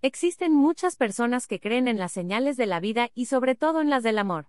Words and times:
Existen 0.00 0.52
muchas 0.52 0.94
personas 0.94 1.48
que 1.48 1.58
creen 1.58 1.88
en 1.88 1.98
las 1.98 2.12
señales 2.12 2.56
de 2.56 2.66
la 2.66 2.78
vida 2.78 3.10
y 3.16 3.26
sobre 3.26 3.56
todo 3.56 3.80
en 3.80 3.90
las 3.90 4.04
del 4.04 4.18
amor. 4.18 4.46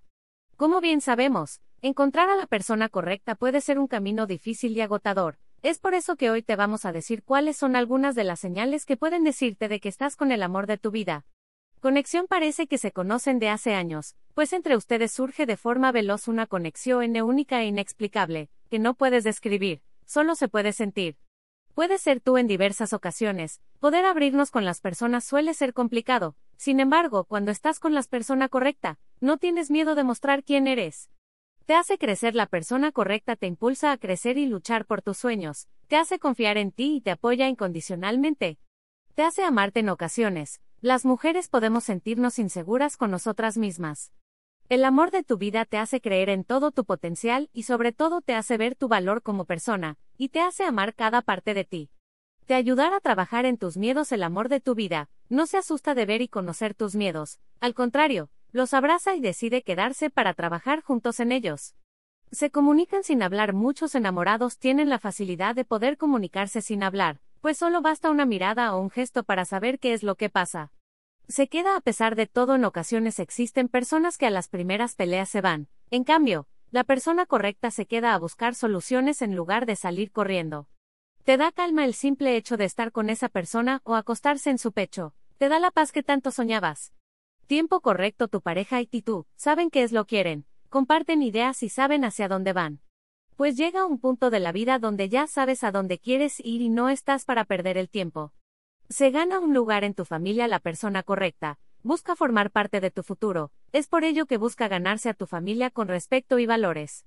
Como 0.57 0.79
bien 0.79 1.01
sabemos, 1.01 1.59
encontrar 1.81 2.29
a 2.29 2.35
la 2.35 2.45
persona 2.45 2.87
correcta 2.87 3.33
puede 3.33 3.59
ser 3.59 3.79
un 3.79 3.88
camino 3.88 4.27
difícil 4.27 4.77
y 4.77 4.81
agotador. 4.81 5.39
Es 5.63 5.79
por 5.79 5.96
eso 5.96 6.17
que 6.17 6.29
hoy 6.29 6.43
te 6.43 6.55
vamos 6.55 6.85
a 6.85 6.91
decir 6.91 7.23
cuáles 7.23 7.57
son 7.57 7.75
algunas 7.75 8.13
de 8.13 8.25
las 8.25 8.39
señales 8.39 8.85
que 8.85 8.96
pueden 8.96 9.23
decirte 9.23 9.67
de 9.67 9.79
que 9.79 9.89
estás 9.89 10.15
con 10.15 10.31
el 10.31 10.43
amor 10.43 10.67
de 10.67 10.77
tu 10.77 10.91
vida. 10.91 11.25
Conexión 11.79 12.28
parece 12.28 12.68
que 12.68 12.78
se 12.78 12.92
conocen 12.92 13.40
de 13.40 13.50
hace 13.50 13.74
años, 13.74 14.16
pues 14.36 14.54
entre 14.54 14.78
ustedes 14.78 15.12
surge 15.12 15.47
de 15.47 15.58
forma 15.58 15.92
veloz 15.92 16.27
una 16.27 16.45
conexión 16.45 17.20
única 17.20 17.63
e 17.63 17.66
inexplicable, 17.66 18.52
que 18.70 18.77
no 18.77 18.94
puedes 18.94 19.23
describir, 19.23 19.81
solo 20.05 20.36
se 20.36 20.48
puede 20.48 20.73
sentir. 20.73 21.18
Puede 21.80 21.98
ser 21.98 22.20
tú 22.20 22.38
en 22.38 22.45
diversas 22.45 22.91
ocasiones, 22.91 23.61
poder 23.79 24.03
abrirnos 24.03 24.52
con 24.52 24.66
las 24.66 24.81
personas 24.81 25.23
suele 25.23 25.53
ser 25.53 25.73
complicado, 25.73 26.35
sin 26.57 26.81
embargo, 26.81 27.23
cuando 27.23 27.51
estás 27.51 27.79
con 27.79 27.93
la 27.93 28.03
persona 28.03 28.49
correcta, 28.49 28.99
no 29.21 29.37
tienes 29.37 29.71
miedo 29.71 29.95
de 29.95 30.03
mostrar 30.03 30.43
quién 30.43 30.67
eres. 30.67 31.09
Te 31.65 31.75
hace 31.75 31.97
crecer 31.97 32.35
la 32.35 32.47
persona 32.47 32.91
correcta, 32.91 33.37
te 33.37 33.47
impulsa 33.47 33.93
a 33.93 33.97
crecer 33.97 34.37
y 34.37 34.45
luchar 34.45 34.85
por 34.85 35.01
tus 35.01 35.20
sueños, 35.20 35.70
te 35.87 35.95
hace 35.95 36.20
confiar 36.20 36.57
en 36.57 36.73
ti 36.73 36.97
y 36.97 36.99
te 36.99 37.11
apoya 37.11 37.47
incondicionalmente. 37.47 38.59
Te 39.15 39.23
hace 39.23 39.45
amarte 39.45 39.79
en 39.79 39.87
ocasiones, 39.87 40.59
las 40.81 41.05
mujeres 41.05 41.48
podemos 41.48 41.85
sentirnos 41.85 42.39
inseguras 42.39 42.98
con 42.98 43.09
nosotras 43.09 43.57
mismas. 43.57 44.11
El 44.69 44.85
amor 44.85 45.09
de 45.09 45.23
tu 45.23 45.39
vida 45.39 45.65
te 45.65 45.79
hace 45.79 45.99
creer 45.99 46.29
en 46.29 46.43
todo 46.43 46.69
tu 46.69 46.85
potencial 46.85 47.49
y 47.53 47.63
sobre 47.63 47.91
todo 47.91 48.21
te 48.21 48.35
hace 48.35 48.55
ver 48.55 48.75
tu 48.75 48.87
valor 48.87 49.23
como 49.23 49.45
persona, 49.45 49.97
y 50.15 50.29
te 50.29 50.41
hace 50.41 50.63
amar 50.63 50.93
cada 50.93 51.23
parte 51.23 51.55
de 51.55 51.65
ti. 51.65 51.89
Te 52.45 52.53
ayudará 52.53 52.97
a 52.97 52.99
trabajar 52.99 53.47
en 53.47 53.57
tus 53.57 53.77
miedos 53.77 54.11
el 54.11 54.21
amor 54.21 54.47
de 54.47 54.59
tu 54.59 54.75
vida, 54.75 55.09
no 55.27 55.47
se 55.47 55.57
asusta 55.57 55.95
de 55.95 56.05
ver 56.05 56.21
y 56.21 56.27
conocer 56.27 56.75
tus 56.75 56.93
miedos, 56.93 57.39
al 57.59 57.73
contrario, 57.73 58.29
los 58.51 58.75
abraza 58.75 59.15
y 59.15 59.21
decide 59.21 59.63
quedarse 59.63 60.11
para 60.11 60.35
trabajar 60.35 60.83
juntos 60.83 61.20
en 61.20 61.31
ellos. 61.31 61.73
Se 62.31 62.51
comunican 62.51 63.04
sin 63.04 63.23
hablar, 63.23 63.54
muchos 63.54 63.95
enamorados 63.95 64.59
tienen 64.59 64.88
la 64.88 65.00
facilidad 65.00 65.56
de 65.56 65.66
poder 65.66 65.98
comunicarse 65.98 66.61
sin 66.61 66.83
hablar, 66.83 67.22
pues 67.42 67.58
solo 67.58 67.81
basta 67.81 68.11
una 68.11 68.28
mirada 68.28 68.76
o 68.76 68.80
un 68.80 68.92
gesto 68.92 69.23
para 69.23 69.45
saber 69.45 69.80
qué 69.80 69.94
es 69.94 70.04
lo 70.04 70.14
que 70.14 70.30
pasa. 70.30 70.72
Se 71.30 71.48
queda 71.48 71.76
a 71.76 71.82
pesar 71.82 72.16
de 72.16 72.26
todo 72.26 72.56
en 72.56 72.66
ocasiones 72.66 73.20
existen 73.20 73.70
personas 73.70 74.18
que 74.18 74.26
a 74.26 74.32
las 74.32 74.50
primeras 74.50 74.96
peleas 74.96 75.30
se 75.30 75.42
van, 75.42 75.68
en 75.92 76.04
cambio, 76.04 76.48
la 76.72 76.84
persona 76.84 77.28
correcta 77.28 77.70
se 77.70 77.86
queda 77.86 78.16
a 78.16 78.18
buscar 78.18 78.56
soluciones 78.56 79.22
en 79.22 79.36
lugar 79.36 79.68
de 79.68 79.76
salir 79.76 80.12
corriendo. 80.12 80.68
Te 81.26 81.38
da 81.38 81.52
calma 81.52 81.86
el 81.86 81.94
simple 81.94 82.36
hecho 82.36 82.58
de 82.58 82.66
estar 82.66 82.92
con 82.92 83.12
esa 83.12 83.30
persona 83.30 83.82
o 83.84 83.94
acostarse 83.94 84.50
en 84.50 84.58
su 84.58 84.72
pecho, 84.72 85.14
te 85.38 85.50
da 85.50 85.60
la 85.60 85.70
paz 85.70 85.92
que 85.92 86.02
tanto 86.02 86.32
soñabas. 86.32 86.94
Tiempo 87.46 87.80
correcto 87.82 88.28
tu 88.28 88.42
pareja 88.42 88.82
y 88.82 88.88
tú, 88.88 89.28
saben 89.36 89.70
qué 89.70 89.84
es 89.84 89.92
lo 89.92 90.06
quieren, 90.06 90.48
comparten 90.70 91.22
ideas 91.22 91.62
y 91.62 91.70
saben 91.70 92.06
hacia 92.06 92.28
dónde 92.28 92.54
van 92.54 92.82
pues 93.36 93.56
llega 93.56 93.86
un 93.86 94.00
punto 94.00 94.32
de 94.32 94.42
la 94.42 94.52
vida 94.52 94.80
donde 94.80 95.08
ya 95.08 95.26
sabes 95.26 95.64
a 95.64 95.72
dónde 95.72 95.98
quieres 95.98 96.42
ir 96.42 96.62
y 96.62 96.68
no 96.68 96.90
estás 96.90 97.24
para 97.24 97.46
perder 97.46 97.78
el 97.78 97.88
tiempo. 97.88 98.34
Se 98.92 99.12
gana 99.12 99.40
un 99.40 99.54
lugar 99.54 99.84
en 99.84 99.94
tu 99.94 100.04
familia 100.04 100.48
la 100.48 100.58
persona 100.58 101.04
correcta, 101.04 101.59
busca 101.84 102.16
formar 102.16 102.50
parte 102.50 102.82
de 102.82 102.90
tu 102.90 103.04
futuro, 103.04 103.52
es 103.72 103.88
por 103.88 104.04
ello 104.04 104.26
que 104.26 104.38
busca 104.38 104.68
ganarse 104.68 105.09
a 105.09 105.14
tu 105.14 105.28
familia 105.28 105.70
con 105.70 105.88
respeto 105.88 106.40
y 106.40 106.48
valores. 106.48 107.06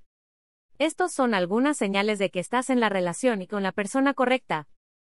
Estos 0.78 1.12
son 1.12 1.34
algunas 1.34 1.76
señales 1.76 2.20
de 2.20 2.30
que 2.30 2.38
estás 2.38 2.70
en 2.70 2.78
la 2.78 2.88
relación 2.88 3.42
y 3.42 3.48
con 3.48 3.64
la 3.64 3.72
persona 3.72 4.14
correcta, 4.14 4.68